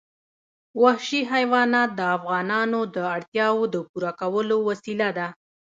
وحشي 0.83 1.21
حیوانات 1.33 1.89
د 1.95 2.01
افغانانو 2.17 2.79
د 2.95 2.97
اړتیاوو 3.15 3.63
د 3.73 3.75
پوره 3.89 4.11
کولو 4.21 4.55
وسیله 4.69 5.09
ده. 5.17 5.27